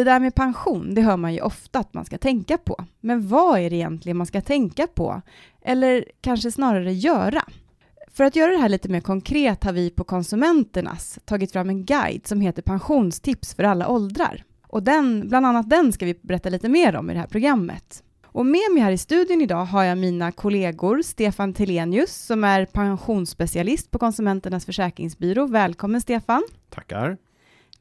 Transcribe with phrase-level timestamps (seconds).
[0.00, 2.84] Det där med pension, det hör man ju ofta att man ska tänka på.
[3.00, 5.22] Men vad är det egentligen man ska tänka på?
[5.62, 7.44] Eller kanske snarare göra?
[8.12, 11.84] För att göra det här lite mer konkret har vi på Konsumenternas tagit fram en
[11.84, 14.44] guide som heter Pensionstips för alla åldrar.
[14.66, 18.02] Och den, bland annat den ska vi berätta lite mer om i det här programmet.
[18.24, 22.64] Och med mig här i studion idag har jag mina kollegor Stefan Telenius som är
[22.64, 25.46] pensionsspecialist på Konsumenternas försäkringsbyrå.
[25.46, 26.42] Välkommen Stefan!
[26.70, 27.29] Tackar!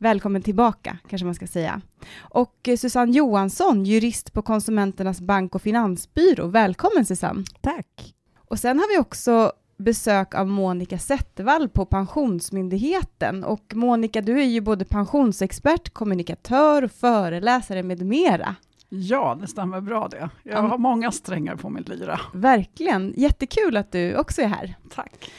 [0.01, 1.81] Välkommen tillbaka, kanske man ska säga.
[2.19, 6.47] Och eh, Susanne Johansson, jurist på Konsumenternas bank och finansbyrå.
[6.47, 7.43] Välkommen Susanne!
[7.61, 8.15] Tack!
[8.47, 13.43] Och sen har vi också besök av Monica Zettervall på Pensionsmyndigheten.
[13.43, 18.55] Och Monica, du är ju både pensionsexpert, kommunikatör, föreläsare med mera.
[18.89, 20.29] Ja, det stämmer bra det.
[20.43, 22.19] Jag har många strängar på min lyra.
[22.33, 23.13] Verkligen.
[23.17, 24.75] Jättekul att du också är här.
[24.95, 25.31] Tack.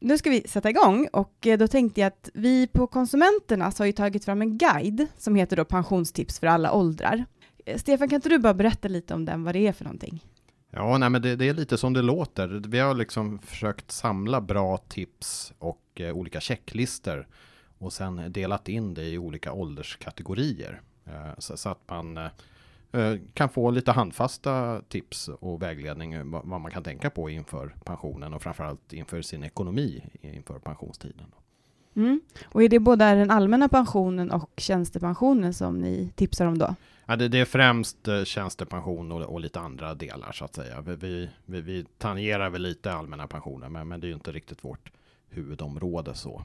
[0.00, 3.86] Nu ska vi sätta igång och eh, då tänkte jag att vi på Konsumenternas har
[3.86, 7.24] ju tagit fram en guide som heter då Pensionstips för alla åldrar.
[7.66, 10.24] Eh, Stefan, kan inte du bara berätta lite om den, vad det är för någonting?
[10.70, 12.48] Ja, nej, men det, det, är lite som det låter.
[12.48, 17.28] Vi har liksom försökt samla bra tips och eh, olika checklistor
[17.78, 22.28] och sen delat in det i olika ålderskategorier eh, så, så, att man eh
[23.34, 28.34] kan få lite handfasta tips och vägledning vad, vad man kan tänka på inför pensionen
[28.34, 31.26] och framförallt inför sin ekonomi inför pensionstiden.
[31.96, 32.20] Mm.
[32.44, 36.74] Och är det både den allmänna pensionen och tjänstepensionen som ni tipsar om då?
[37.06, 40.80] Ja, det, det är främst eh, tjänstepension och, och, lite andra delar så att säga.
[40.80, 44.64] Vi, vi, vi tangerar väl lite allmänna pensioner, men, men det är ju inte riktigt
[44.64, 44.92] vårt
[45.28, 46.44] huvudområde så.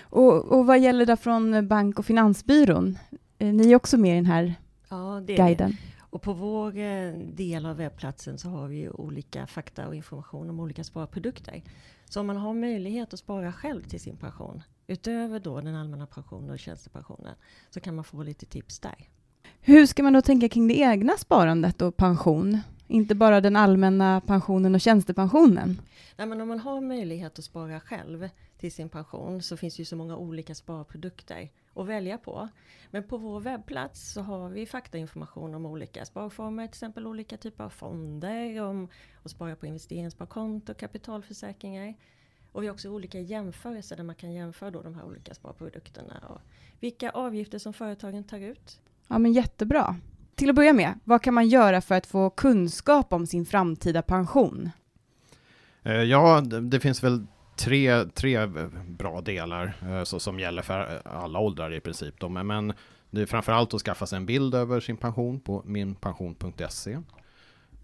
[0.00, 2.98] Och, och vad gäller det från bank och finansbyrån?
[3.38, 4.54] Eh, ni är också med i den här
[4.88, 5.76] ja, det guiden.
[6.10, 10.60] Och på vår eh, del av webbplatsen så har vi olika fakta och information om
[10.60, 11.62] olika sparprodukter.
[12.04, 16.06] Så om man har möjlighet att spara själv till sin pension, utöver då den allmänna
[16.06, 17.34] pensionen och tjänstepensionen,
[17.70, 19.08] så kan man få lite tips där.
[19.60, 22.58] Hur ska man då tänka kring det egna sparandet och pension?
[22.86, 25.80] Inte bara den allmänna pensionen och tjänstepensionen?
[26.16, 28.28] Nej, men om man har möjlighet att spara själv
[28.58, 32.48] till sin pension så finns det ju så många olika sparprodukter att välja på.
[32.90, 37.64] Men på vår webbplats så har vi faktainformation om olika sparformer, till exempel olika typer
[37.64, 38.88] av fonder, om
[39.22, 41.94] att spara på investeringssparkonto, kapitalförsäkringar.
[42.52, 46.22] Och vi har också olika jämförelser där man kan jämföra då de här olika sparprodukterna
[46.28, 46.40] och
[46.80, 48.80] vilka avgifter som företagen tar ut.
[49.08, 49.96] Ja, men jättebra.
[50.34, 54.02] Till att börja med, vad kan man göra för att få kunskap om sin framtida
[54.02, 54.70] pension?
[55.82, 57.26] Eh, ja, det finns väl
[57.58, 58.46] tre, tre
[58.86, 62.14] bra delar eh, så, som gäller för alla åldrar i princip.
[62.20, 62.28] Då.
[62.28, 62.72] Men
[63.10, 66.92] det är framförallt att skaffa sig en bild över sin pension på minpension.se.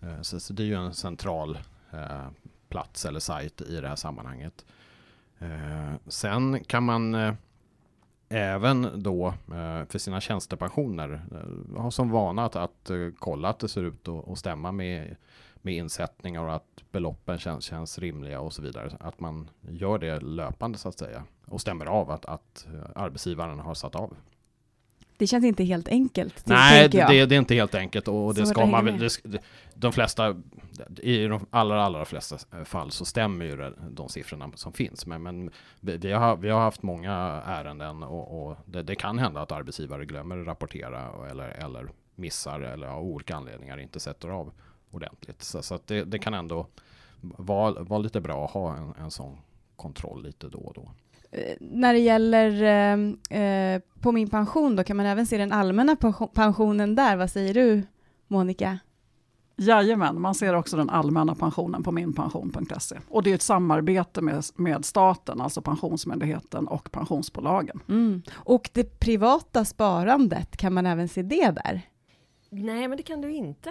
[0.02, 1.58] Eh, så, så det är ju en central
[1.90, 2.28] eh,
[2.68, 4.64] plats eller sajt i det här sammanhanget.
[5.38, 7.34] Eh, sen kan man eh,
[8.28, 11.22] även då eh, för sina tjänstepensioner
[11.76, 15.16] eh, som vana att, att eh, kolla att det ser ut att stämma med,
[15.64, 18.96] med insättningar och att beloppen känns, känns rimliga och så vidare.
[19.00, 23.74] Att man gör det löpande så att säga och stämmer av att, att arbetsgivaren har
[23.74, 24.16] satt av
[25.16, 26.46] det känns inte helt enkelt.
[26.46, 29.08] Nej, det, det, är inte helt enkelt och det ska man väl,
[29.74, 30.36] de flesta,
[31.02, 35.06] i de allra, allra flesta fall så stämmer ju de siffrorna som finns.
[35.06, 37.12] Men, men vi, har, vi har haft många
[37.46, 42.60] ärenden och, och det, det, kan hända att arbetsgivare glömmer att rapportera eller, eller missar
[42.60, 44.52] eller av olika anledningar inte sätter av
[44.94, 45.42] ordentligt.
[45.42, 46.66] Så, så det, det, kan ändå
[47.20, 49.38] vara, vara lite bra att ha en, en sån
[49.76, 50.90] kontroll lite då och då.
[51.30, 55.52] Eh, när det gäller eh, eh, på min pension då, kan man även se den
[55.52, 55.96] allmänna
[56.34, 57.16] pensionen där?
[57.16, 57.82] Vad säger du,
[58.28, 58.78] Monica?
[59.56, 62.98] Jajamän, man ser också den allmänna pensionen på minpension.se.
[63.08, 67.80] Och det är ett samarbete med, med staten, alltså Pensionsmyndigheten och pensionsbolagen.
[67.88, 68.22] Mm.
[68.32, 71.82] Och det privata sparandet, kan man även se det där?
[72.50, 73.70] Nej, men det kan du inte.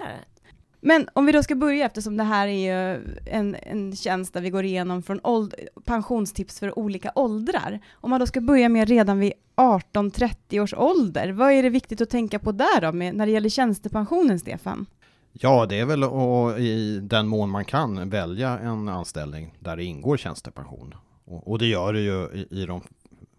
[0.86, 4.40] Men om vi då ska börja, eftersom det här är ju en, en tjänst där
[4.40, 5.54] vi går igenom från åld,
[5.84, 7.80] pensionstips för olika åldrar.
[7.92, 12.00] Om man då ska börja med redan vid 18-30 års ålder, vad är det viktigt
[12.00, 14.86] att tänka på där då, med, när det gäller tjänstepensionen, Stefan?
[15.32, 19.84] Ja, det är väl att i den mån man kan välja en anställning där det
[19.84, 20.94] ingår tjänstepension.
[21.24, 22.80] Och, och det gör det ju i, i de,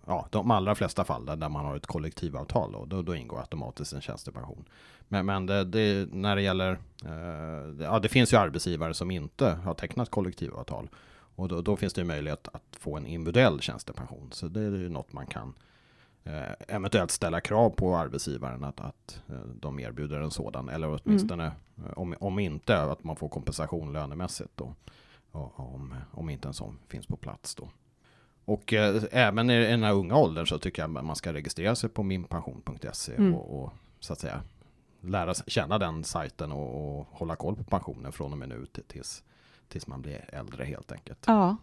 [0.05, 3.39] ja, de allra flesta fall där, där man har ett kollektivavtal och då, då ingår
[3.39, 4.65] automatiskt en tjänstepension.
[5.07, 6.71] Men, men det, det, när det gäller,
[7.05, 10.89] eh, ja det finns ju arbetsgivare som inte har tecknat kollektivavtal.
[11.35, 14.29] Och då, då finns det möjlighet att få en individuell tjänstepension.
[14.31, 15.53] Så det är ju något man kan
[16.23, 20.69] eh, eventuellt ställa krav på arbetsgivaren att, att eh, de erbjuder en sådan.
[20.69, 21.43] Eller åtminstone,
[21.77, 21.93] mm.
[21.95, 24.75] om, om inte, att man får kompensation lönemässigt då.
[25.31, 27.69] Om, om inte en sån finns på plats då.
[28.45, 31.75] Och eh, även i den här unga åldern så tycker jag att man ska registrera
[31.75, 33.35] sig på minpension.se mm.
[33.35, 34.41] och, och så att säga
[35.01, 39.23] lära känna den sajten och, och, hålla koll på pensionen från och med nu tills,
[39.67, 41.23] tills man blir äldre helt enkelt.
[41.27, 41.57] Ja.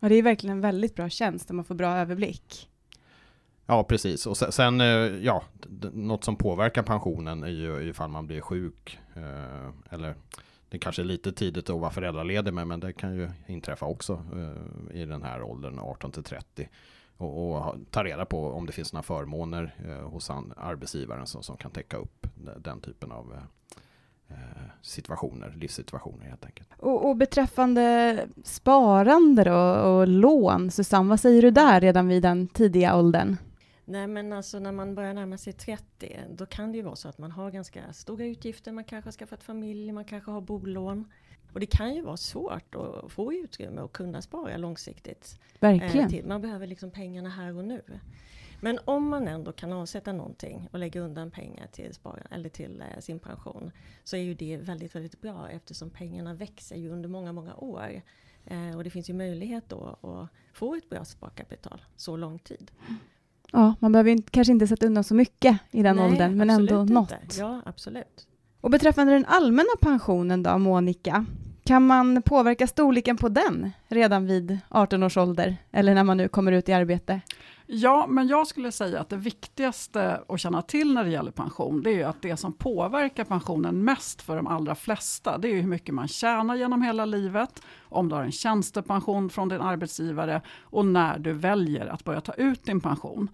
[0.00, 2.68] och det är verkligen en väldigt bra tjänst där man får bra överblick.
[3.66, 4.26] Ja, precis.
[4.26, 5.42] Och sen, eh, ja,
[5.92, 8.98] något som påverkar pensionen är ju ifall man blir sjuk.
[9.14, 10.14] Eh, eller
[10.68, 14.22] det kanske är lite tidigt att vara föräldraledig med, men det kan ju inträffa också
[14.32, 16.68] eh, i den här åldern, 18 till 30.
[17.16, 21.56] Och, och ta reda på om det finns några förmåner eh, hos arbetsgivaren som, som
[21.56, 22.26] kan täcka upp
[22.56, 23.36] den typen av
[24.28, 24.36] eh,
[24.82, 26.68] situationer, livssituationer helt enkelt.
[26.76, 32.48] Och, och beträffande sparande då, och lån, Susanne, vad säger du där redan vid den
[32.48, 33.36] tidiga åldern?
[33.88, 37.08] Nej men alltså när man börjar närma sig 30 då kan det ju vara så
[37.08, 41.04] att man har ganska stora utgifter, man kanske har skaffat familj, man kanske har bolån.
[41.52, 45.40] Och det kan ju vara svårt att få utrymme och kunna spara långsiktigt.
[45.60, 46.14] Verkligen.
[46.14, 47.82] Eh, man behöver liksom pengarna här och nu.
[48.60, 52.80] Men om man ändå kan avsätta någonting och lägga undan pengar till, spara, eller till
[52.80, 53.72] eh, sin pension
[54.04, 58.02] så är ju det väldigt, väldigt bra eftersom pengarna växer ju under många, många år.
[58.44, 62.70] Eh, och det finns ju möjlighet då att få ett bra sparkapital så lång tid.
[63.52, 66.50] Ja, man behöver ju kanske inte sätta undan så mycket i den Nej, åldern, men
[66.50, 66.92] ändå inte.
[66.92, 67.36] något.
[67.38, 68.26] Ja, absolut.
[68.60, 71.24] Och beträffande den allmänna pensionen då, Monica,
[71.64, 76.28] kan man påverka storleken på den redan vid 18 års ålder, eller när man nu
[76.28, 77.20] kommer ut i arbete?
[77.68, 81.82] Ja, men jag skulle säga att det viktigaste att känna till när det gäller pension,
[81.82, 85.52] det är ju att det som påverkar pensionen mest för de allra flesta, det är
[85.52, 89.60] ju hur mycket man tjänar genom hela livet, om du har en tjänstepension från din
[89.60, 93.28] arbetsgivare och när du väljer att börja ta ut din pension.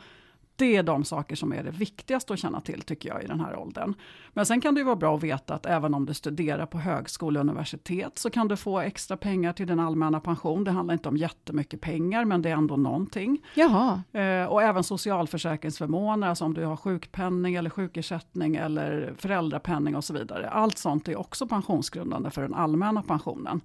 [0.57, 3.41] Det är de saker som är det viktigaste att känna till tycker jag i den
[3.41, 3.95] här åldern.
[4.33, 7.41] Men sen kan det vara bra att veta att även om du studerar på högskola
[7.41, 10.65] och universitet så kan du få extra pengar till din allmänna pension.
[10.65, 13.45] Det handlar inte om jättemycket pengar men det är ändå någonting.
[13.55, 14.03] Jaha.
[14.13, 20.15] Eh, och även socialförsäkringsförmåner, alltså om du har sjukpenning eller sjukersättning eller föräldrapenning och så
[20.15, 20.51] vidare.
[20.51, 23.61] Allt sånt är också pensionsgrundande för den allmänna pensionen.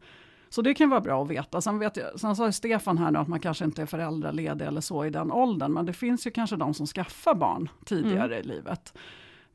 [0.50, 1.62] Så det kan vara bra att veta.
[1.62, 4.82] Sen, vet jag, sen sa Stefan här nu att man kanske inte är föräldraledig eller
[4.82, 8.40] så i den åldern, men det finns ju kanske de som skaffar barn tidigare mm.
[8.40, 8.94] i livet.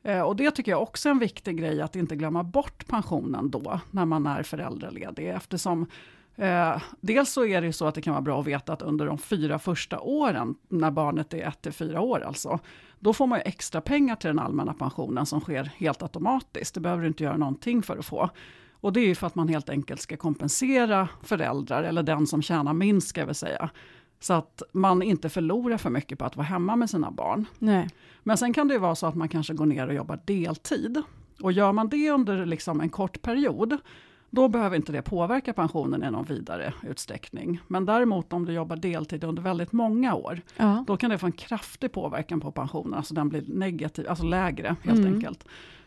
[0.03, 3.49] Eh, och det tycker jag också är en viktig grej, att inte glömma bort pensionen
[3.49, 5.85] då, när man är föräldraledig, eftersom
[6.35, 8.81] Eh, dels så är det ju så att det kan vara bra att veta att
[8.81, 12.59] under de fyra första åren, när barnet är ett till fyra år alltså,
[12.99, 16.73] då får man ju extra pengar till den allmänna pensionen som sker helt automatiskt.
[16.73, 18.29] Det behöver du inte göra någonting för att få.
[18.83, 22.41] Och det är ju för att man helt enkelt ska kompensera föräldrar, eller den som
[22.41, 23.69] tjänar minst ska jag säga.
[24.19, 27.45] Så att man inte förlorar för mycket på att vara hemma med sina barn.
[27.59, 27.89] Nej.
[28.23, 31.01] Men sen kan det ju vara så att man kanske går ner och jobbar deltid.
[31.41, 33.77] Och gör man det under liksom en kort period,
[34.29, 37.59] då behöver inte det påverka pensionen i någon vidare utsträckning.
[37.67, 40.83] Men däremot om du jobbar deltid under väldigt många år, ja.
[40.87, 44.75] då kan det få en kraftig påverkan på pensionen, alltså den blir negativ, alltså lägre
[44.83, 45.13] helt mm.
[45.13, 45.45] enkelt.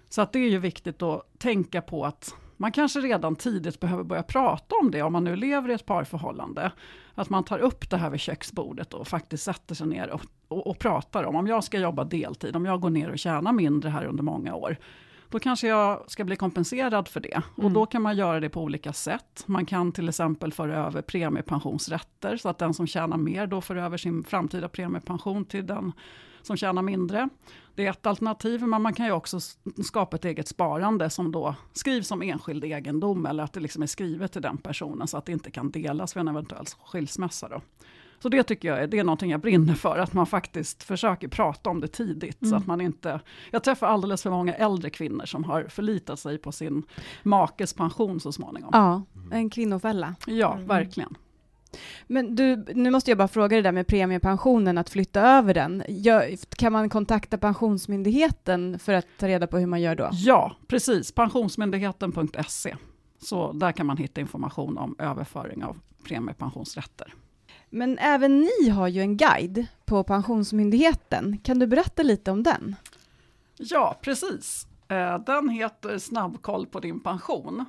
[0.09, 4.05] Så att det är ju viktigt att tänka på att man kanske redan tidigt behöver
[4.05, 6.73] börja prata om det, om man nu lever i ett parförhållande.
[7.15, 10.67] Att man tar upp det här vid köksbordet och faktiskt sätter sig ner och, och,
[10.67, 13.91] och pratar om, om jag ska jobba deltid, om jag går ner och tjänar mindre
[13.91, 14.77] här under många år,
[15.29, 17.35] då kanske jag ska bli kompenserad för det.
[17.35, 17.67] Mm.
[17.67, 19.45] Och då kan man göra det på olika sätt.
[19.47, 23.77] Man kan till exempel föra över premiepensionsrätter, så att den som tjänar mer då för
[23.77, 25.93] över sin framtida premiepension till den
[26.47, 27.29] som tjänar mindre.
[27.75, 29.41] Det är ett alternativ, men man kan ju också
[29.85, 33.87] skapa ett eget sparande som då skrivs som enskild egendom, eller att det liksom är
[33.87, 37.49] skrivet till den personen, så att det inte kan delas vid en eventuell skilsmässa.
[37.49, 37.61] Då.
[38.19, 41.29] Så det tycker jag är, det är någonting jag brinner för, att man faktiskt försöker
[41.29, 42.43] prata om det tidigt.
[42.43, 42.51] Mm.
[42.51, 46.39] Så att man inte, jag träffar alldeles för många äldre kvinnor som har förlitat sig
[46.39, 46.83] på sin
[47.23, 48.71] makes pension så småningom.
[48.73, 50.15] Ja, en kvinnofälla.
[50.27, 50.67] Ja, mm.
[50.67, 51.17] verkligen.
[52.07, 55.83] Men du, nu måste jag bara fråga det där med premiepensionen, att flytta över den.
[56.57, 60.09] kan man kontakta Pensionsmyndigheten för att ta reda på hur man gör då?
[60.13, 61.13] Ja, precis.
[61.13, 62.77] Pensionsmyndigheten.se.
[63.19, 67.15] Så där kan man hitta information om överföring av premiepensionsrätter.
[67.71, 71.39] Men även ni har ju en guide på Pensionsmyndigheten.
[71.39, 72.77] Kan du berätta lite om den?
[73.57, 74.67] Ja, precis.
[74.89, 77.65] Eh, den heter Snabbkoll på din pension.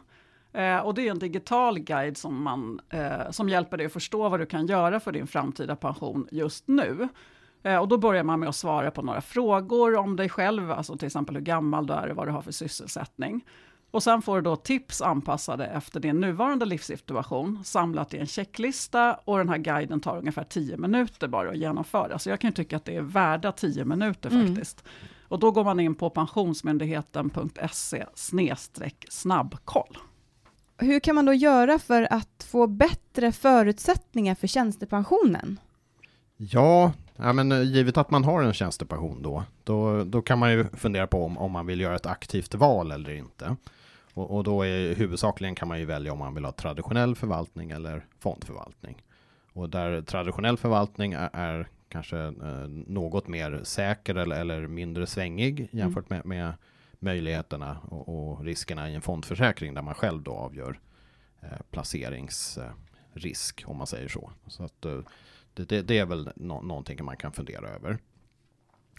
[0.53, 4.29] Eh, och det är en digital guide som, man, eh, som hjälper dig att förstå
[4.29, 7.07] vad du kan göra för din framtida pension just nu.
[7.81, 11.05] och då börjar man med att svara på några frågor om dig själv, alltså till
[11.05, 13.43] exempel hur gammal du är och vad du har för sysselsättning.
[13.91, 19.13] Och sen får du då tips anpassade efter din nuvarande livssituation, samlat i en checklista
[19.13, 22.19] och den här guiden tar ungefär 10 minuter bara att genomföra.
[22.19, 24.47] Så jag kan tycka att det är värda 10 minuter mm.
[24.47, 24.83] faktiskt.
[25.27, 28.05] Och då går man in på pensionsmyndigheten.se
[29.09, 29.97] snabbkoll.
[30.77, 35.59] Hur kan man då göra för att få bättre förutsättningar för tjänstepensionen?
[36.37, 40.51] Ja, Ja, men eh, givet att man har en tjänstepension då, då, då kan man
[40.51, 43.55] ju fundera på om, om man vill göra ett aktivt val eller inte.
[44.13, 47.71] Och, och då är huvudsakligen kan man ju välja om man vill ha traditionell förvaltning
[47.71, 49.03] eller fondförvaltning.
[49.53, 55.69] Och där traditionell förvaltning är, är kanske eh, något mer säker eller, eller mindre svängig
[55.71, 56.53] jämfört med, med
[56.99, 60.79] möjligheterna och, och, riskerna i en fondförsäkring där man själv då avgör
[61.41, 64.31] eh, placeringsrisk om man säger så.
[64.47, 64.99] Så att eh,
[65.53, 67.97] det, det, det, är väl no någonting man kan fundera över.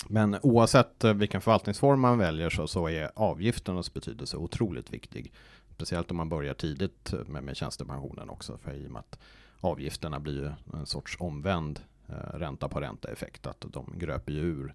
[0.06, 5.32] Men oavsett eh, vilken förvaltningsform man väljer så, så är avgifternas betydelse otroligt viktig.
[5.74, 8.58] Speciellt om man börjar tidigt eh, med, med tjänstepensionen också.
[8.58, 9.18] För i och med att
[9.60, 13.46] avgifterna blir ju en sorts omvänd eh, ränta på ränta effekt.
[13.46, 14.74] Att de gröper ju ur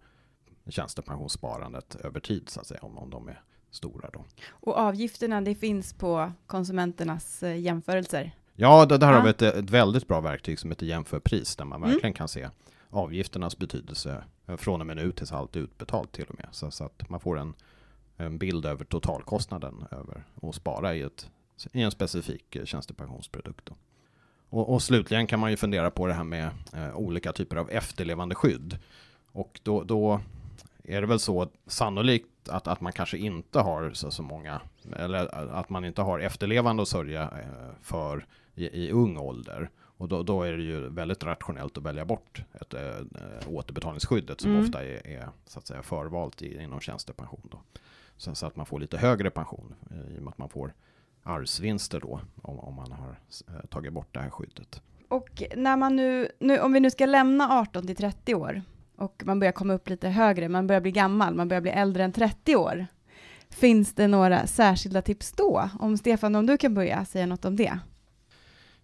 [0.70, 2.79] tjänstepensionssparandet över tid så att säga.
[2.82, 3.41] Om, om de är
[3.72, 4.25] stora då.
[4.50, 8.36] Och avgifterna det finns på konsumenternas eh, jämförelser?
[8.55, 9.17] Ja, det, där ja.
[9.17, 11.89] har vi ett, ett, väldigt bra verktyg som heter jämförpris där man mm.
[11.89, 12.17] verkligen mm.
[12.17, 12.50] kan se
[12.89, 16.48] avgifternas betydelse eh, från och med nu tills allt är utbetalt till och med.
[16.51, 17.53] Så, så, att man får en,
[18.17, 21.29] en bild över totalkostnaden över att spara i, ett,
[21.72, 23.65] i en specifik eh, tjänstepensionsprodukt.
[23.65, 23.75] Då.
[24.50, 27.70] Och, och, slutligen kan man ju fundera på det här med eh, olika typer av
[27.70, 28.79] efterlevande skydd.
[29.32, 30.22] Och då, då
[30.83, 34.61] är det väl så sannolikt att, att man kanske inte har så, så många,
[34.95, 38.25] eller att man inte har efterlevande att sörja eh, för
[38.55, 39.69] i, i ung ålder.
[39.97, 42.79] Och då, då, är det ju väldigt rationellt att välja bort ett, äh,
[43.47, 44.63] återbetalningsskyddet som mm.
[44.63, 47.47] ofta är, är, så att säga förvalt i, inom tjänstepension.
[47.51, 47.61] Då.
[48.17, 49.75] Så, så, att man får lite högre pension
[50.15, 50.73] i och med att man får
[51.23, 54.81] arvsvinster då om, om man har äh, tagit bort det här skyddet.
[55.07, 58.61] Och när man nu, nu, om vi nu ska lämna 18 till 30 år
[58.95, 62.03] och man börjar komma upp lite högre, man börjar bli gammal, man börjar bli äldre
[62.03, 62.88] än 30 år.
[63.50, 65.69] Finns det några särskilda tips då?
[65.79, 67.79] Om Stefan, om du kan börja säga något om det?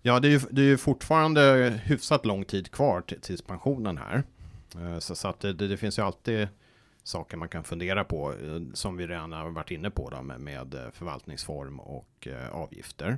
[0.02, 3.98] Ja, det är ju, det är ju fortfarande hyfsat lång tid kvar till, tills pensionen
[3.98, 4.24] här.
[4.76, 6.48] Eh, så, så att det, det, finns ju alltid
[7.04, 10.40] saker man kan fundera på, eh, som vi redan har varit inne på då, med,
[10.40, 13.18] med eh, förvaltningsform och avgifter.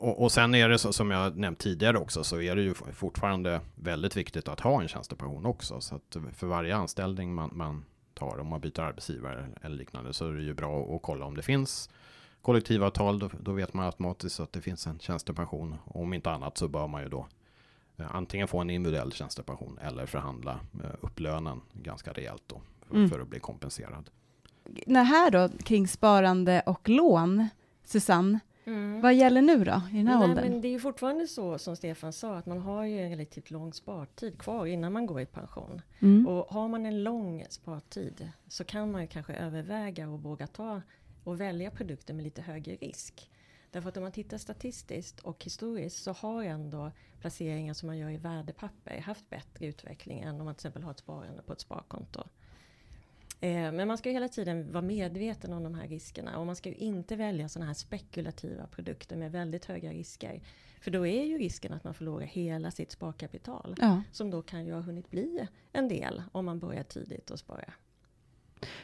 [0.00, 2.74] Och, och, sen är det så, som jag nämnt tidigare också, så är det ju
[2.74, 5.80] fortfarande väldigt viktigt att ha en tjänstepension också.
[5.80, 10.28] Så att för varje anställning man, man tar, om man byter arbetsgivare eller liknande, så
[10.28, 11.90] är det ju bra att kolla om det finns
[12.42, 15.76] kollektivavtal, då, då vet man automatiskt att det finns en tjänstepension.
[15.84, 17.26] Om inte annat så bör man ju då
[17.96, 22.96] eh, antingen få en individuell tjänstepension eller förhandla eh, upp lönen ganska rejält då för,
[22.96, 23.10] mm.
[23.10, 24.10] för att bli kompenserad.
[24.86, 27.48] Det här då kring sparande och lån,
[27.84, 28.40] Susanne,
[28.70, 29.00] Mm.
[29.00, 30.50] Vad gäller nu då, i den här Nej, åldern?
[30.50, 33.50] Men det är ju fortfarande så som Stefan sa, att man har ju en relativt
[33.50, 35.82] lång spartid kvar innan man går i pension.
[35.98, 36.26] Mm.
[36.26, 40.82] Och har man en lång spartid så kan man ju kanske överväga och våga ta
[41.24, 43.30] och välja produkter med lite högre risk.
[43.70, 48.10] Därför att om man tittar statistiskt och historiskt så har ändå placeringar som man gör
[48.10, 51.60] i värdepapper haft bättre utveckling än om man till exempel har ett sparande på ett
[51.60, 52.24] sparkonto.
[53.40, 56.56] Eh, men man ska ju hela tiden vara medveten om de här riskerna och man
[56.56, 60.40] ska ju inte välja sådana här spekulativa produkter med väldigt höga risker.
[60.80, 63.74] För då är ju risken att man förlorar hela sitt sparkapital.
[63.78, 64.02] Ja.
[64.12, 67.72] Som då kan ju ha hunnit bli en del om man börjar tidigt att spara.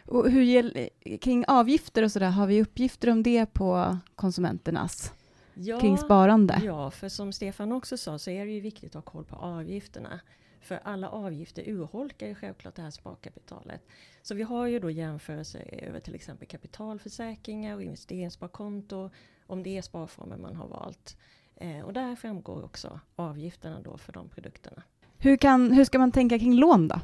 [0.05, 5.13] Och hur kring avgifter och sådär, har vi uppgifter om det på konsumenternas?
[5.55, 6.61] Ja, kring sparande?
[6.65, 9.37] Ja, för som Stefan också sa så är det ju viktigt att ha koll på
[9.37, 10.21] avgifterna.
[10.67, 13.87] För alla avgifter urholkar ju självklart det här sparkapitalet.
[14.23, 19.11] Så vi har ju då jämförelser över till exempel kapitalförsäkringar och investeringssparkonto.
[19.47, 21.17] Om det är sparformer man har valt.
[21.57, 24.83] Eh, och där framgår också avgifterna då för de produkterna.
[25.19, 27.01] Hur, kan, hur ska man tänka kring lån då?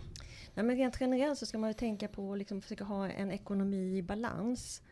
[0.54, 3.30] Nej, men rent generellt så ska man ju tänka på att liksom försöka ha en
[3.30, 4.82] ekonomi i balans.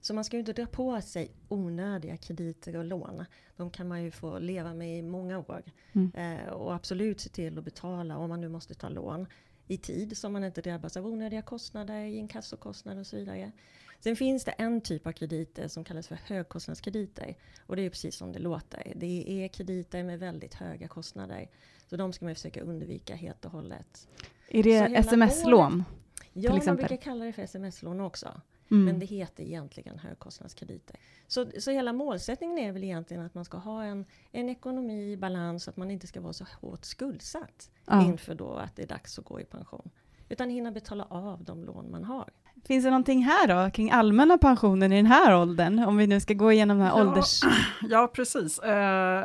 [0.00, 3.24] Så man ska ju inte dra på sig onödiga krediter och lån.
[3.56, 5.62] De kan man ju få leva med i många år.
[5.92, 6.12] Mm.
[6.14, 9.26] Eh, och absolut se till att betala om man nu måste ta lån
[9.68, 13.52] i tid så man inte drabbas av onödiga kostnader, inkassokostnader och så vidare.
[14.00, 17.36] Sen finns det en typ av krediter som kallas för högkostnadskrediter.
[17.66, 18.92] Och det är precis som det låter.
[18.96, 21.48] Det är krediter med väldigt höga kostnader.
[21.86, 24.08] Så de ska man försöka undvika helt och hållet.
[24.48, 25.84] Är det sms-lån?
[26.32, 28.40] Ja, man brukar kalla det för sms-lån också.
[28.70, 28.84] Mm.
[28.84, 30.96] Men det heter egentligen högkostnadskrediter.
[31.26, 35.16] Så, så hela målsättningen är väl egentligen att man ska ha en, en ekonomi i
[35.16, 38.04] balans, att man inte ska vara så hårt skuldsatt ja.
[38.04, 39.90] inför då att det är dags att gå i pension.
[40.28, 42.30] Utan hinna betala av de lån man har.
[42.64, 46.20] Finns det någonting här då, kring allmänna pensionen i den här åldern, om vi nu
[46.20, 47.40] ska gå igenom den här ja, ålders...
[47.90, 48.58] Ja, precis.
[48.58, 49.24] Eh,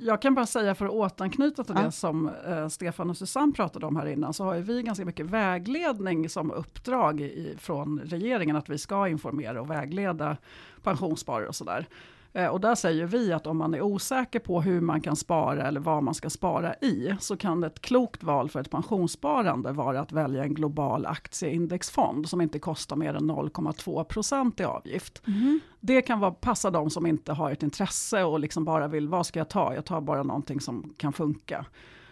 [0.00, 1.82] jag kan bara säga för att återanknyta till ja.
[1.82, 5.26] det som eh, Stefan och Susanne pratade om här innan, så har vi ganska mycket
[5.26, 10.36] vägledning som uppdrag i, från regeringen, att vi ska informera och vägleda
[10.82, 11.86] pensionssparare och sådär.
[12.32, 15.68] Eh, och där säger vi att om man är osäker på hur man kan spara
[15.68, 20.00] eller vad man ska spara i, så kan ett klokt val för ett pensionssparande vara
[20.00, 25.22] att välja en global aktieindexfond som inte kostar mer än 0,2 procent i avgift.
[25.26, 25.60] Mm.
[25.80, 29.26] Det kan vara, passa de som inte har ett intresse och liksom bara vill, vad
[29.26, 29.74] ska jag ta?
[29.74, 31.66] Jag tar bara någonting som kan funka.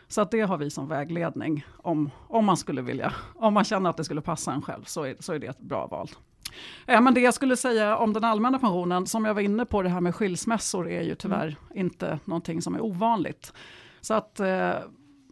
[0.08, 3.90] Så att det har vi som vägledning om, om man skulle vilja, om man känner
[3.90, 6.08] att det skulle passa en själv så är, så är det ett bra val.
[6.86, 9.82] Eh, men det jag skulle säga om den allmänna pensionen, som jag var inne på,
[9.82, 11.56] det här med skilsmässor är ju tyvärr mm.
[11.74, 13.52] inte någonting som är ovanligt.
[14.00, 14.74] Så att eh,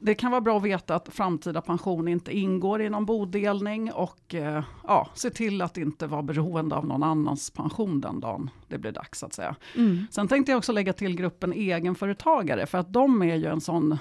[0.01, 4.35] det kan vara bra att veta att framtida pension inte ingår i någon bodelning och
[4.35, 8.79] eh, ja, se till att inte vara beroende av någon annans pension den dagen det
[8.79, 9.23] blir dags.
[9.23, 9.57] att säga.
[9.77, 10.07] Mm.
[10.11, 13.99] Sen tänkte jag också lägga till gruppen egenföretagare, för att de är ju en sån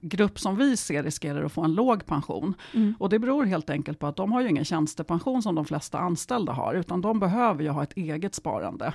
[0.00, 2.54] grupp som vi ser riskerar att få en låg pension.
[2.74, 2.94] Mm.
[2.98, 5.98] Och det beror helt enkelt på att de har ju ingen tjänstepension som de flesta
[5.98, 8.94] anställda har, utan de behöver ju ha ett eget sparande.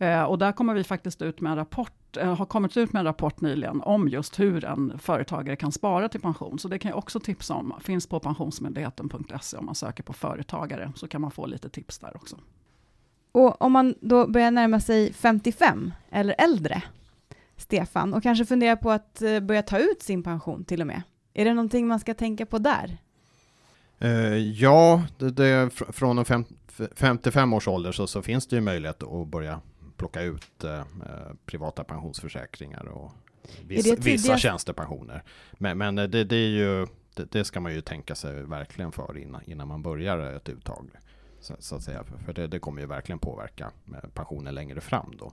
[0.00, 3.00] Eh, och där kommer vi faktiskt ut med en rapport, eh, har kommit ut med
[3.00, 6.58] en rapport nyligen om just hur en företagare kan spara till pension.
[6.58, 10.92] Så det kan jag också tipsa om, finns på pensionsmyndigheten.se om man söker på företagare,
[10.94, 12.36] så kan man få lite tips där också.
[13.32, 16.82] Och om man då börjar närma sig 55 eller äldre,
[17.60, 21.02] Stefan, och kanske funderar på att eh, börja ta ut sin pension till och med.
[21.34, 22.98] Är det någonting man ska tänka på där?
[24.04, 26.44] Uh, ja, det, det, från en fem,
[26.94, 29.60] 55 års ålder så, så, finns det ju möjlighet att börja
[29.96, 30.82] plocka ut uh,
[31.46, 33.12] privata pensionsförsäkringar och
[33.66, 35.22] viss, vissa tjänstepensioner.
[35.52, 39.18] Men, men det, det, är ju, det, det, ska man ju tänka sig verkligen för
[39.18, 40.90] innan, innan man börjar ett uttag.
[41.40, 43.70] Så, så att säga, för det, det kommer ju verkligen påverka
[44.14, 45.32] pensionen längre fram då.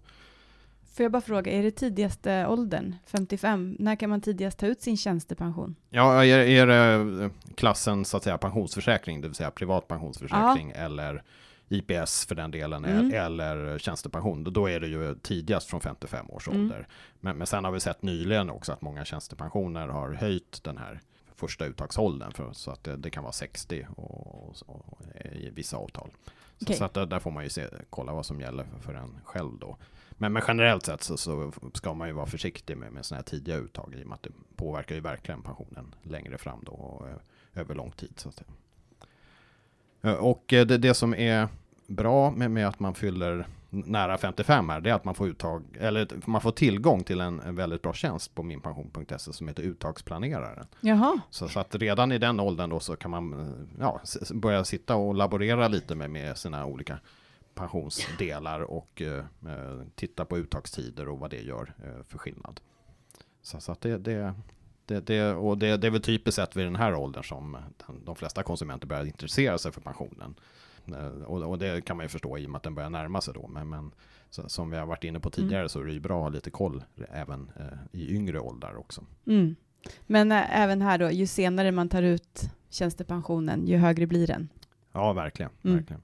[0.98, 3.76] Får jag bara fråga, är det tidigaste åldern, 55?
[3.80, 5.76] När kan man tidigast ta ut sin tjänstepension?
[5.90, 10.82] Ja, är, är det klassen så att säga pensionsförsäkring, det vill säga privat pensionsförsäkring ja.
[10.82, 11.24] eller
[11.70, 13.14] IPS för den delen, mm.
[13.14, 16.62] eller tjänstepension, då är det ju tidigast från 55 års mm.
[16.62, 16.88] ålder.
[17.20, 21.00] Men, men sen har vi sett nyligen också att många tjänstepensioner har höjt den här
[21.36, 25.78] första uttagsåldern, för, så att det, det kan vara 60 och, och, och, i vissa
[25.78, 26.10] avtal.
[26.58, 26.76] Så, okay.
[26.76, 29.20] så att där, där, får man ju se, kolla vad som gäller för, för en
[29.24, 29.78] själv då.
[30.18, 33.24] Men, men generellt sett så, så, ska man ju vara försiktig med, med sådana här
[33.24, 37.08] tidiga uttag i och med att det påverkar ju verkligen pensionen längre fram då och
[37.08, 37.16] eh,
[37.56, 38.14] över lång tid.
[38.16, 38.50] Så att säga.
[40.02, 41.48] Eh, och eh, det, det som är
[41.88, 45.64] bra med, med att man fyller nära 55 här, det är att man får uttag,
[45.80, 50.68] eller man får tillgång till en, en väldigt bra tjänst på minpension.se som heter Uttagsplaneraren.
[50.82, 51.20] Jaha.
[51.30, 54.02] Så, så, att redan i den åldern då så kan man ja,
[54.34, 57.00] börja sitta och laborera lite med, med sina olika
[57.58, 62.60] pensionsdelar och eh, eh, titta på uttagstider och vad det gör eh, för skillnad.
[63.42, 64.34] Så, så att det, det,
[64.86, 68.06] det, det, och det, det är väl typiskt sett vid den här åldern som den,
[68.06, 70.36] de flesta konsumenter börjar intressera sig för pensionen.
[71.26, 73.34] Och, och, det kan man ju förstå i och med att den börjar närma sig
[73.34, 73.48] då.
[73.48, 73.92] Men, men
[74.30, 75.70] så, som vi har varit inne på tidigare mm.
[75.70, 79.04] så är det ju bra att ha lite koll även eh, i yngre åldrar också.
[79.28, 79.56] Mm.
[80.08, 84.50] Men äh, även här då, ju senare man tar ut tjänstepensionen, ju högre blir den.
[84.92, 85.52] Ja, verkligen.
[85.64, 85.78] Mm.
[85.78, 86.02] verkligen.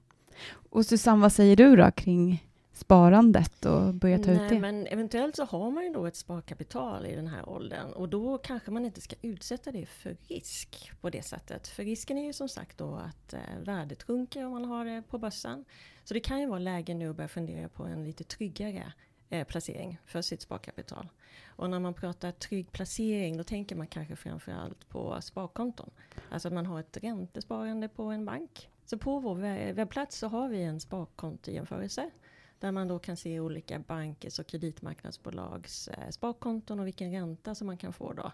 [0.70, 2.44] Och Susanne, vad säger du då kring
[2.74, 4.60] sparandet och börja ta Nej, ut det?
[4.60, 8.38] Men eventuellt så har man ju då ett sparkapital i den här åldern och då
[8.38, 11.68] kanske man inte ska utsätta det för risk på det sättet.
[11.68, 15.02] För risken är ju som sagt då att eh, värdet sjunker om man har det
[15.08, 15.64] på börsen.
[16.04, 18.92] Så det kan ju vara läge nu att börja fundera på en lite tryggare
[19.30, 21.08] eh, placering för sitt sparkapital.
[21.46, 25.90] Och när man pratar trygg placering då tänker man kanske framförallt på sparkonton.
[26.30, 29.34] Alltså att man har ett räntesparande på en bank så på vår
[29.72, 32.10] webbplats så har vi en sparkontojämförelse
[32.58, 37.66] där man då kan se olika bankers och kreditmarknadsbolags eh, sparkonton och vilken ränta som
[37.66, 38.32] man kan få då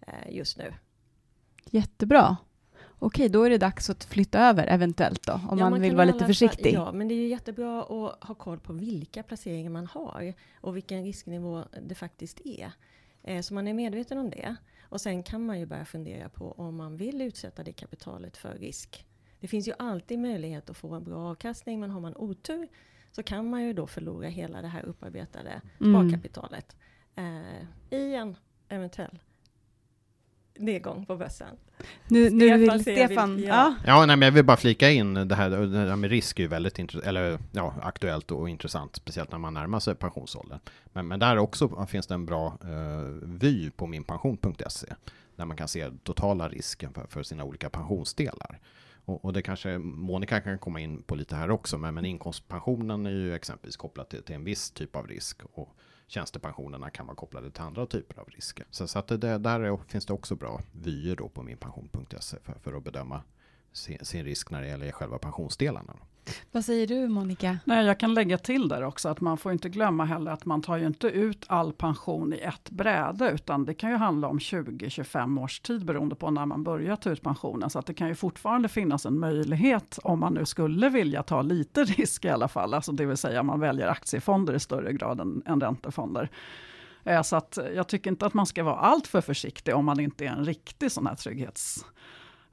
[0.00, 0.74] eh, just nu.
[1.70, 2.36] Jättebra.
[2.98, 5.96] Okej, då är det dags att flytta över eventuellt då, om ja, man, man vill
[5.96, 6.74] vara lite försiktig.
[6.74, 10.76] Ja, men det är ju jättebra att ha koll på vilka placeringar man har och
[10.76, 12.72] vilken risknivå det faktiskt är.
[13.22, 14.56] Eh, så man är medveten om det.
[14.82, 18.54] Och sen kan man ju börja fundera på om man vill utsätta det kapitalet för
[18.54, 19.06] risk.
[19.40, 22.68] Det finns ju alltid möjlighet att få en bra avkastning, men har man otur
[23.12, 25.94] så kan man ju då förlora hela det här upparbetade mm.
[25.94, 26.76] sparkapitalet
[27.16, 28.36] eh, i en
[28.68, 29.18] eventuell
[30.58, 31.56] nedgång på börsen.
[32.08, 33.36] Nu, nu vill Stefan...
[33.36, 36.10] Vill, ja, ja nej, men jag vill bara flika in det här, det här med
[36.10, 40.58] risk är ju väldigt eller, ja, aktuellt och intressant, speciellt när man närmar sig pensionsåldern.
[40.92, 44.94] Men, men där också finns det en bra uh, vy på minpension.se,
[45.36, 48.58] där man kan se totala risken för, för sina olika pensionsdelar.
[49.08, 53.06] Och, och, det kanske Monica kan komma in på lite här också, men, men inkomstpensionen
[53.06, 55.68] är ju exempelvis kopplad till, till en viss typ av risk och
[56.06, 58.66] tjänstepensionerna kan vara kopplade till andra typer av risker.
[58.70, 62.52] Så, så att det, där är, finns det också bra vyer då på minpension.se för,
[62.52, 63.22] för att bedöma
[63.78, 65.92] sin, sin risk när det gäller själva pensionsdelarna.
[66.52, 67.58] Vad säger du Monica?
[67.64, 70.62] Nej, jag kan lägga till där också att man får inte glömma heller att man
[70.62, 74.38] tar ju inte ut all pension i ett bräde, utan det kan ju handla om
[74.38, 77.70] 20-25 års tid beroende på när man börjar ta ut pensionen.
[77.70, 81.42] Så att det kan ju fortfarande finnas en möjlighet om man nu skulle vilja ta
[81.42, 85.20] lite risk i alla fall, alltså det vill säga man väljer aktiefonder i större grad
[85.20, 86.30] än, än räntefonder.
[87.04, 90.24] Eh, så att jag tycker inte att man ska vara alltför försiktig om man inte
[90.24, 91.84] är en riktig sån här trygghets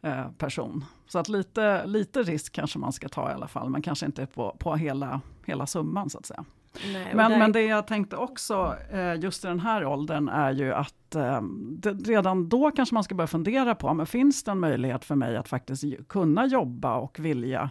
[0.06, 0.86] Eh, person.
[1.08, 4.26] Så att lite, lite risk kanske man ska ta i alla fall, men kanske inte
[4.26, 6.46] på, på hela, hela summan så att säga.
[6.94, 7.40] Nej, men, där...
[7.40, 11.42] men det jag tänkte också eh, just i den här åldern är ju att eh,
[11.70, 15.16] det, redan då kanske man ska börja fundera på, men finns det en möjlighet för
[15.16, 17.70] mig att faktiskt kunna jobba och vilja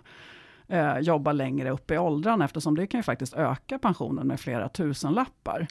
[0.69, 4.69] eh, jobba längre upp i åldrarna, eftersom det kan ju faktiskt öka pensionen med flera
[4.69, 5.67] tusenlappar.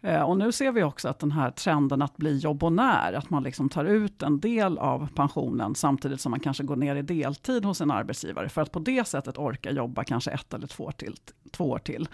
[0.00, 3.42] Eh, och nu ser vi också att den här trenden att bli jobbonär, att man
[3.42, 7.64] liksom tar ut en del av pensionen samtidigt som man kanske går ner i deltid
[7.64, 11.16] hos en arbetsgivare, för att på det sättet orka jobba kanske ett eller två, till,
[11.50, 12.08] två år till.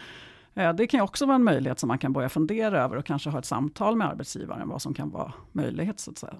[0.54, 3.30] Eh, det kan också vara en möjlighet som man kan börja fundera över och kanske
[3.30, 6.34] ha ett samtal med arbetsgivaren, vad som kan vara möjlighet så att säga.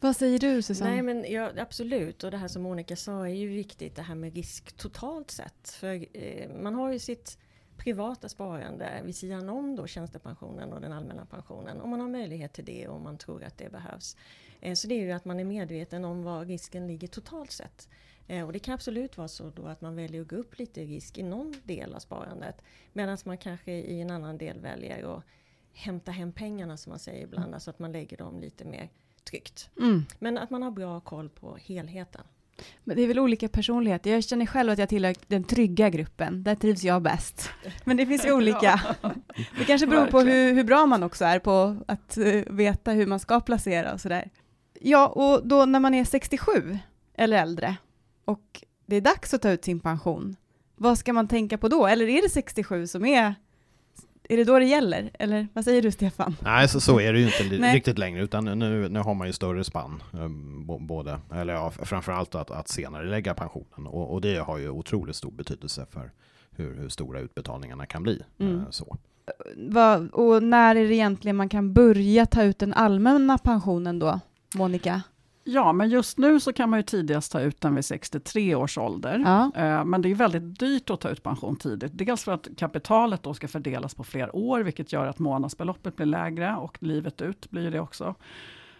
[0.00, 0.90] Vad säger du Susanne?
[0.90, 4.14] Nej men ja, absolut, och det här som Monica sa är ju viktigt det här
[4.14, 5.68] med risk totalt sett.
[5.68, 7.38] För eh, man har ju sitt
[7.76, 11.80] privata sparande vid sidan om då tjänstepensionen och den allmänna pensionen.
[11.80, 14.16] Om man har möjlighet till det och man tror att det behövs.
[14.60, 17.88] Eh, så det är ju att man är medveten om var risken ligger totalt sett.
[18.26, 20.80] Eh, och det kan absolut vara så då att man väljer att gå upp lite
[20.80, 22.62] i risk i någon del av sparandet.
[22.92, 25.24] Medan man kanske i en annan del väljer att
[25.72, 27.44] hämta hem pengarna som man säger ibland.
[27.44, 27.54] Mm.
[27.54, 28.88] Alltså att man lägger dem lite mer
[29.24, 29.70] tryggt.
[29.80, 30.04] Mm.
[30.18, 32.22] Men att man har bra koll på helheten.
[32.84, 34.10] Men det är väl olika personligheter.
[34.10, 36.42] Jag känner själv att jag tillhör den trygga gruppen.
[36.42, 37.50] Där trivs jag bäst.
[37.84, 38.80] Men det finns ju olika.
[39.58, 43.06] Det kanske beror på hur, hur, bra man också är på att uh, veta hur
[43.06, 44.30] man ska placera och sådär.
[44.80, 46.78] Ja, och då när man är 67
[47.14, 47.76] eller äldre
[48.24, 50.36] och det är dags att ta ut sin pension,
[50.76, 51.86] vad ska man tänka på då?
[51.86, 53.34] Eller är det 67 som är
[54.28, 55.10] är det då det gäller?
[55.18, 56.36] Eller vad säger du Stefan?
[56.42, 59.32] Nej, så, så är det ju inte riktigt längre, utan nu, nu har man ju
[59.32, 60.02] större spann.
[60.12, 63.86] Um, både, eller ja, framförallt att, att senare lägga pensionen.
[63.86, 66.10] Och, och, det har ju otroligt stor betydelse för
[66.50, 68.22] hur, hur stora utbetalningarna kan bli.
[68.38, 68.56] Mm.
[68.56, 68.96] Uh, så.
[69.56, 74.20] Va, och när är det egentligen man kan börja ta ut den allmänna pensionen då,
[74.54, 75.02] Monica?
[75.44, 78.78] Ja, men just nu så kan man ju tidigast ta ut den vid 63 års
[78.78, 79.18] ålder.
[79.24, 79.62] Ja.
[79.62, 81.92] Eh, men det är väldigt dyrt att ta ut pension tidigt.
[81.94, 86.06] Dels för att kapitalet då ska fördelas på fler år, vilket gör att månadsbeloppet blir
[86.06, 88.14] lägre och livet ut blir det också.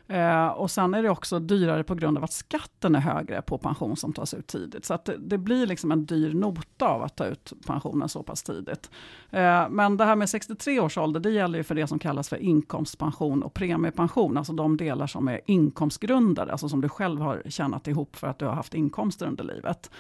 [0.08, 3.58] Eh, och sen är det också dyrare på grund av att skatten är högre på
[3.58, 4.84] pension som tas ut tidigt.
[4.84, 8.22] Så att det, det blir liksom en dyr nota av att ta ut pensionen så
[8.22, 8.90] pass tidigt.
[9.30, 12.28] Eh, men det här med 63 års ålder, det gäller ju för det som kallas
[12.28, 17.42] för inkomstpension och premiepension, alltså de delar som är inkomstgrundade, alltså som du själv har
[17.46, 19.90] tjänat ihop för att du har haft inkomster under livet.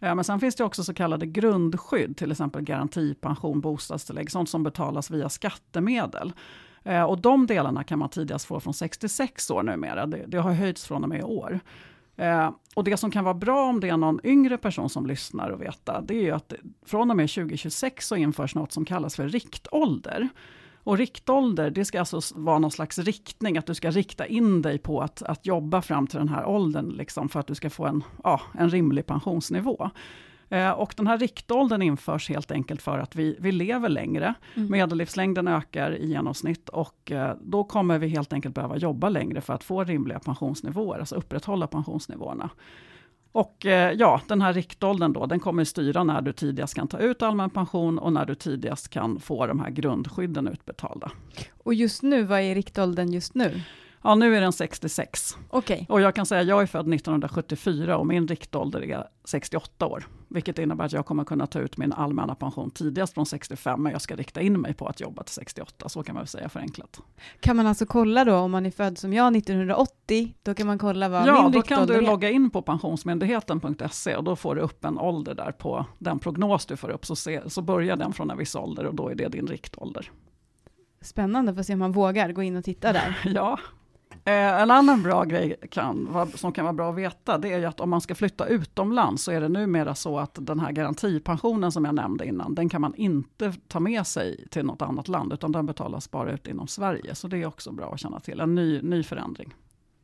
[0.00, 4.62] Eh, men sen finns det också så kallade grundskydd, till exempel garantipension, bostadstillägg, sånt som
[4.62, 6.32] betalas via skattemedel.
[6.84, 10.06] Eh, och de delarna kan man tidigast få från 66 år numera.
[10.06, 11.60] Det, det har höjts från och med i år.
[12.16, 15.50] Eh, och det som kan vara bra om det är någon yngre person som lyssnar
[15.50, 16.52] och veta, det är ju att
[16.86, 20.28] från och med 2026 så införs något som kallas för riktålder.
[20.82, 24.78] Och riktålder, det ska alltså vara någon slags riktning, att du ska rikta in dig
[24.78, 27.86] på att, att jobba fram till den här åldern, liksom, för att du ska få
[27.86, 29.90] en, ja, en rimlig pensionsnivå.
[30.50, 34.34] Eh, och den här riktåldern införs helt enkelt för att vi, vi lever längre.
[34.54, 34.70] Mm.
[34.70, 39.54] Medellivslängden ökar i genomsnitt och eh, då kommer vi helt enkelt behöva jobba längre för
[39.54, 42.50] att få rimliga pensionsnivåer, alltså upprätthålla pensionsnivåerna.
[43.32, 46.98] Och eh, ja, den här riktåldern då, den kommer styra när du tidigast kan ta
[46.98, 51.10] ut allmän pension och när du tidigast kan få de här grundskydden utbetalda.
[51.58, 53.60] Och just nu, vad är riktåldern just nu?
[54.02, 55.36] Ja, nu är den 66.
[55.50, 55.86] Okay.
[55.88, 60.08] Och jag kan säga att jag är född 1974 och min riktålder är 68 år.
[60.28, 63.92] Vilket innebär att jag kommer kunna ta ut min allmänna pension tidigast från 65, men
[63.92, 65.88] jag ska rikta in mig på att jobba till 68.
[65.88, 67.00] Så kan man väl säga förenklat.
[67.40, 70.78] Kan man alltså kolla då, om man är född som jag 1980, då kan man
[70.78, 71.78] kolla vad ja, min riktålder är?
[71.78, 75.34] Ja, då kan du logga in på pensionsmyndigheten.se och då får du upp en ålder
[75.34, 77.06] där på den prognos du får upp.
[77.06, 80.10] Så, se, så börjar den från en viss ålder och då är det din riktålder.
[81.00, 83.18] Spännande, får se om man vågar gå in och titta där.
[83.34, 83.58] ja,
[84.32, 87.80] en annan bra grej kan, som kan vara bra att veta, det är ju att
[87.80, 91.84] om man ska flytta utomlands, så är det numera så att den här garantipensionen som
[91.84, 95.52] jag nämnde innan, den kan man inte ta med sig till något annat land, utan
[95.52, 97.14] den betalas bara ut inom Sverige.
[97.14, 99.54] Så det är också bra att känna till, en ny, ny förändring.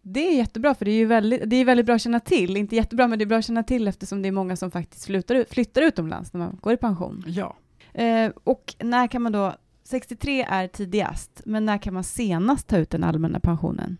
[0.02, 2.56] Det är jättebra, för det är ju väldigt, det är väldigt bra att känna till.
[2.56, 5.04] Inte jättebra, men det är bra att känna till eftersom det är många som faktiskt
[5.04, 7.24] flyttar, flyttar utomlands när man går i pension.
[7.26, 7.56] Ja.
[7.92, 9.54] Eh, och när kan man då
[9.86, 13.96] 63 är tidigast, men när kan man senast ta ut den allmänna pensionen?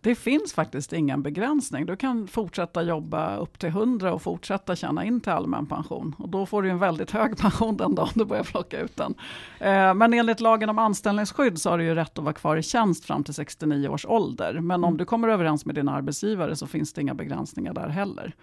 [0.00, 1.86] Det finns faktiskt ingen begränsning.
[1.86, 6.14] Du kan fortsätta jobba upp till 100 och fortsätta tjäna in till allmän pension.
[6.18, 9.14] Och då får du en väldigt hög pension den dagen du börjar plocka ut den.
[9.58, 12.62] Eh, men enligt lagen om anställningsskydd så har du ju rätt att vara kvar i
[12.62, 14.60] tjänst fram till 69 års ålder.
[14.60, 14.98] Men om mm.
[14.98, 18.34] du kommer överens med din arbetsgivare så finns det inga begränsningar där heller.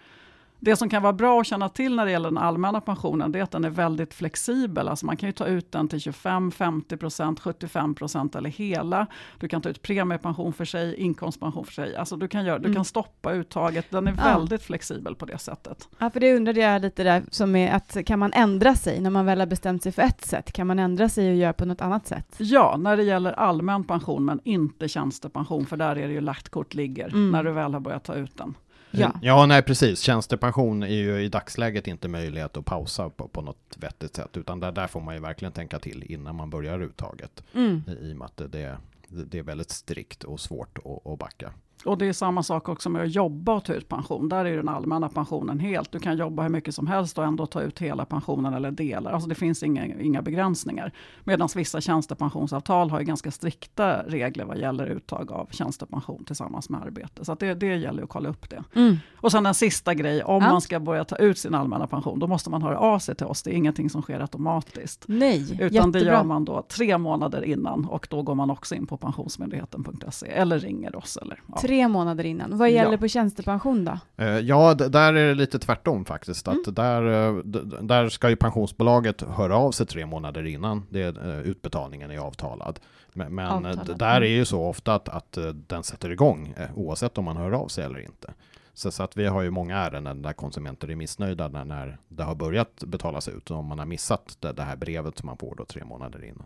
[0.65, 3.39] Det som kan vara bra att känna till när det gäller den allmänna pensionen, det
[3.39, 4.87] är att den är väldigt flexibel.
[4.87, 9.07] Alltså man kan ju ta ut den till 25, 50% 75% eller hela.
[9.39, 11.95] Du kan ta ut premiepension för sig, inkomstpension för sig.
[11.95, 12.75] Alltså du kan, göra, du mm.
[12.75, 13.85] kan stoppa uttaget.
[13.89, 14.23] Den är ja.
[14.23, 15.89] väldigt flexibel på det sättet.
[15.97, 19.09] Ja, för det undrade jag lite där, som är att kan man ändra sig när
[19.09, 20.51] man väl har bestämt sig för ett sätt?
[20.51, 22.35] Kan man ändra sig och göra på något annat sätt?
[22.37, 26.49] Ja, när det gäller allmän pension, men inte tjänstepension, för där är det ju lagt
[26.49, 27.31] kort ligger, mm.
[27.31, 28.55] när du väl har börjat ta ut den.
[28.91, 29.11] Ja.
[29.21, 29.99] ja, nej precis.
[29.99, 34.59] Tjänstepension är ju i dagsläget inte möjlighet att pausa på, på något vettigt sätt, utan
[34.59, 37.43] där, där får man ju verkligen tänka till innan man börjar uttaget.
[37.53, 37.83] Mm.
[37.87, 41.19] I, I och med att det, det, det är väldigt strikt och svårt att, att
[41.19, 41.53] backa.
[41.85, 44.29] Och det är samma sak också med att jobba och ta ut pension.
[44.29, 45.91] Där är den allmänna pensionen helt.
[45.91, 49.11] Du kan jobba hur mycket som helst och ändå ta ut hela pensionen eller delar.
[49.11, 50.91] Alltså det finns inga, inga begränsningar.
[51.23, 56.81] Medan vissa tjänstepensionsavtal har ju ganska strikta regler vad gäller uttag av tjänstepension tillsammans med
[56.81, 57.25] arbete.
[57.25, 58.63] Så det, det gäller att kolla upp det.
[58.75, 58.97] Mm.
[59.17, 60.49] Och sen en sista grej, om ja.
[60.49, 63.25] man ska börja ta ut sin allmänna pension, då måste man höra av sig till
[63.25, 63.43] oss.
[63.43, 65.05] Det är ingenting som sker automatiskt.
[65.07, 65.91] Nej, Utan jättebra.
[65.91, 70.27] det gör man då tre månader innan och då går man också in på pensionsmyndigheten.se
[70.27, 71.17] eller ringer oss.
[71.17, 71.57] Eller, ja.
[71.65, 72.57] Tre månader innan.
[72.57, 72.97] Vad gäller ja.
[72.97, 73.99] på tjänstepension då?
[74.23, 76.47] Uh, ja, där är det lite tvärtom faktiskt.
[76.47, 76.73] Att mm.
[76.73, 77.43] där, uh,
[77.81, 82.79] där ska ju pensionsbolaget höra av sig tre månader innan det, uh, utbetalningen är avtalad.
[83.13, 83.63] Men, men
[83.97, 87.67] där är ju så ofta att, att den sätter igång oavsett om man hör av
[87.67, 88.33] sig eller inte.
[88.73, 92.23] Så, så, att vi har ju många ärenden där konsumenter är missnöjda när, när det
[92.23, 93.51] har börjat betalas ut.
[93.51, 96.45] Om man har missat det, det här brevet som man får då tre månader innan.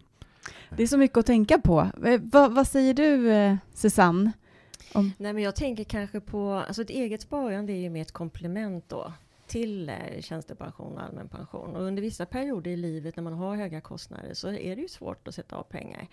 [0.78, 1.88] Det är så mycket att tänka på.
[2.20, 4.32] vad, vad säger du, Susanne?
[4.94, 5.14] Om...
[5.18, 8.90] Nej, men jag tänker kanske på, alltså ett eget sparande är ju mer ett komplement
[8.90, 9.14] då
[9.48, 11.76] till eh, tjänstepension och allmän pension.
[11.76, 14.88] Och under vissa perioder i livet när man har höga kostnader så är det ju
[14.88, 16.08] svårt att sätta av pengar.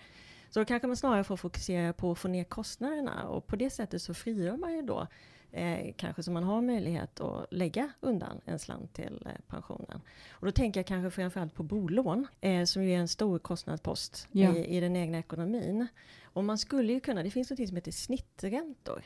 [0.49, 3.69] Så då kanske man snarare får fokusera på att få ner kostnaderna och på det
[3.69, 5.07] sättet så frigör man ju då
[5.51, 10.01] eh, kanske så man har möjlighet att lägga undan en slant till eh, pensionen.
[10.29, 14.27] Och då tänker jag kanske framförallt på bolån eh, som ju är en stor kostnadspost
[14.31, 14.55] ja.
[14.55, 15.87] i, i den egna ekonomin.
[16.23, 19.03] Och man skulle ju kunna, det finns något som heter snitträntor.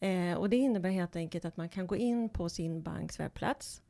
[0.00, 3.82] Eh, och det innebär helt enkelt att man kan gå in på sin banks webbplats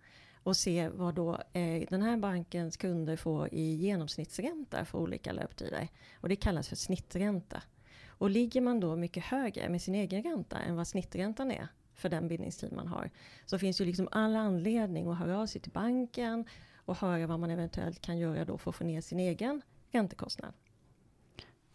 [0.45, 5.89] och se vad då eh, den här bankens kunder får i genomsnittsränta för olika löptider.
[6.21, 7.63] Och det kallas för snittränta.
[8.19, 12.09] Och ligger man då mycket högre med sin egen ränta än vad snitträntan är för
[12.09, 13.11] den bindningstid man har,
[13.47, 16.45] så finns ju liksom all anledning att höra av sig till banken
[16.77, 20.53] och höra vad man eventuellt kan göra då för att få ner sin egen räntekostnad.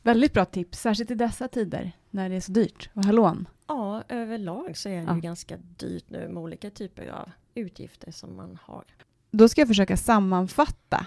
[0.01, 3.47] Väldigt bra tips, särskilt i dessa tider när det är så dyrt att ha lån.
[3.67, 5.15] Ja, överlag så är det ja.
[5.15, 8.83] ju ganska dyrt nu med olika typer av utgifter som man har.
[9.31, 11.05] Då ska jag försöka sammanfatta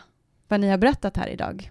[0.49, 1.71] vad ni har berättat här idag.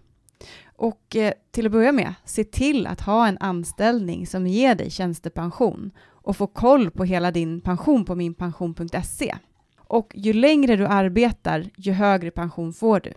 [0.81, 4.89] Och eh, till att börja med, se till att ha en anställning som ger dig
[4.89, 9.35] tjänstepension och få koll på hela din pension på minpension.se.
[9.77, 13.13] Och ju längre du arbetar, ju högre pension får du.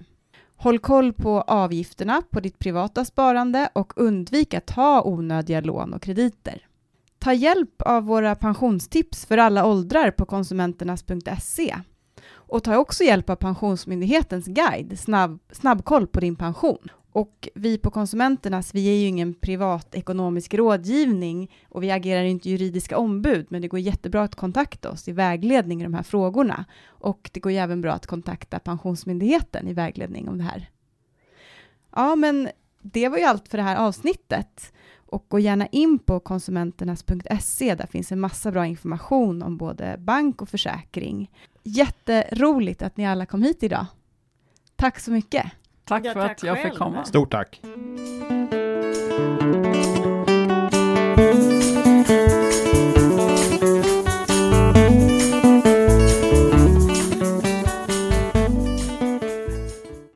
[0.56, 6.02] Håll koll på avgifterna på ditt privata sparande och undvik att ta onödiga lån och
[6.02, 6.66] krediter.
[7.18, 11.76] Ta hjälp av våra pensionstips för alla åldrar på konsumenternas.se
[12.32, 16.88] och ta också hjälp av Pensionsmyndighetens guide Snabb, Snabbkoll på din pension.
[17.14, 22.98] Och vi på Konsumenternas, vi är ju ingen privatekonomisk rådgivning och vi agerar inte juridiska
[22.98, 26.64] ombud, men det går jättebra att kontakta oss i vägledning i de här frågorna.
[26.86, 30.70] Och det går ju även bra att kontakta Pensionsmyndigheten i vägledning om det här.
[31.96, 32.48] Ja, men
[32.82, 34.72] det var ju allt för det här avsnittet.
[34.96, 40.42] Och gå gärna in på konsumenternas.se, där finns en massa bra information om både bank
[40.42, 41.30] och försäkring.
[41.62, 43.86] Jätteroligt att ni alla kom hit idag.
[44.76, 45.52] Tack så mycket.
[45.84, 47.04] Tack för att jag fick komma.
[47.04, 47.60] Stort tack.